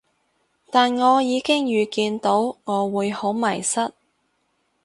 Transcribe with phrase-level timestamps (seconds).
[0.71, 3.93] 但我已經預見到我會好迷失